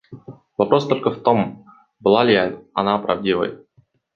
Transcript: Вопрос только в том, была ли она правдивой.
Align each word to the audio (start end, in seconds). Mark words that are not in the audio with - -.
Вопрос 0.57 0.87
только 0.87 1.11
в 1.11 1.21
том, 1.21 1.63
была 1.99 2.23
ли 2.23 2.57
она 2.73 2.97
правдивой. 2.97 3.63